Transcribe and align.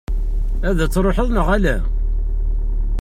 Ad 0.69 0.75
d-truḥeḍ, 0.79 1.27
neɣ 1.31 1.47
ala? 1.55 1.75